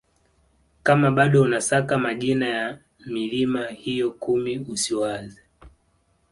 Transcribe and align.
Kama 0.83 1.11
bado 1.11 1.41
unasaka 1.41 1.97
majina 1.97 2.47
ya 2.47 2.79
milima 3.05 3.65
hiyo 3.67 4.11
kumi 4.11 4.59
usiwaze 4.59 5.41